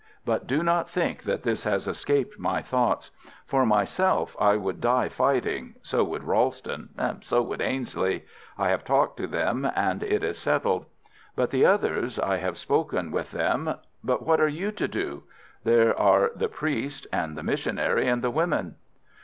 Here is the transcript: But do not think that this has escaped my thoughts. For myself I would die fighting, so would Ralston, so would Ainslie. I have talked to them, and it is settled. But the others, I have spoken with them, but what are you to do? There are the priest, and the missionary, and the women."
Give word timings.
But 0.25 0.47
do 0.47 0.63
not 0.63 0.89
think 0.89 1.21
that 1.25 1.43
this 1.43 1.63
has 1.63 1.87
escaped 1.87 2.39
my 2.39 2.63
thoughts. 2.63 3.11
For 3.45 3.67
myself 3.67 4.35
I 4.39 4.55
would 4.55 4.81
die 4.81 5.09
fighting, 5.09 5.75
so 5.83 6.03
would 6.03 6.23
Ralston, 6.23 6.89
so 7.21 7.43
would 7.43 7.61
Ainslie. 7.61 8.25
I 8.57 8.69
have 8.69 8.83
talked 8.83 9.17
to 9.17 9.27
them, 9.27 9.69
and 9.75 10.01
it 10.01 10.23
is 10.23 10.39
settled. 10.39 10.85
But 11.35 11.51
the 11.51 11.67
others, 11.67 12.17
I 12.17 12.37
have 12.37 12.57
spoken 12.57 13.11
with 13.11 13.29
them, 13.29 13.75
but 14.03 14.25
what 14.25 14.41
are 14.41 14.47
you 14.47 14.71
to 14.71 14.87
do? 14.87 15.21
There 15.65 15.95
are 15.95 16.31
the 16.35 16.49
priest, 16.49 17.05
and 17.13 17.37
the 17.37 17.43
missionary, 17.43 18.07
and 18.07 18.23
the 18.23 18.31
women." 18.31 18.77